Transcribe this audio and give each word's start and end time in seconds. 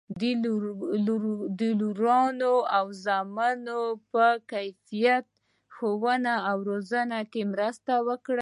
د 1.59 1.61
لوڼو 1.79 2.57
او 2.77 2.85
زامنو 3.03 3.81
په 4.11 4.25
باکیفیته 4.41 5.29
ښوونه 5.73 6.33
او 6.49 6.57
روزنه 6.69 7.19
کې 7.31 7.41
مرسته 7.53 7.93
وکړي. 8.07 8.39